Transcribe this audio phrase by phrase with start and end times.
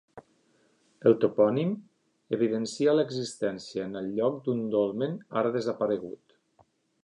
[1.09, 1.75] El topònim
[2.39, 6.39] evidencia l'existència en el lloc d'un dolmen, ara desaparegut.